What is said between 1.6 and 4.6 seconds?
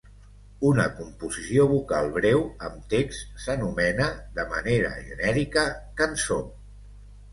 vocal breu amb text s'anomena, de